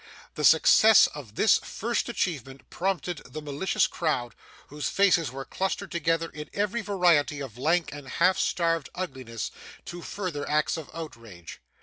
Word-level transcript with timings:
The 0.33 0.43
success 0.43 1.05
of 1.13 1.35
this 1.35 1.59
first 1.59 2.09
achievement 2.09 2.67
prompted 2.71 3.17
the 3.23 3.39
malicious 3.39 3.85
crowd, 3.85 4.33
whose 4.69 4.89
faces 4.89 5.31
were 5.31 5.45
clustered 5.45 5.91
together 5.91 6.31
in 6.31 6.49
every 6.55 6.81
variety 6.81 7.39
of 7.39 7.55
lank 7.59 7.93
and 7.93 8.07
half 8.07 8.39
starved 8.39 8.89
ugliness, 8.95 9.51
to 9.85 10.01
further 10.01 10.49
acts 10.49 10.75
of 10.75 10.89
outrage. 10.91 11.61